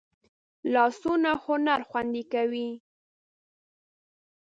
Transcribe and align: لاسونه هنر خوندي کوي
لاسونه 0.73 1.31
هنر 1.45 1.79
خوندي 1.89 2.23
کوي 2.33 2.69